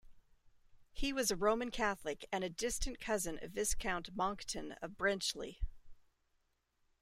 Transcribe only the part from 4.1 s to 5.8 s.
Monckton of Brenchley.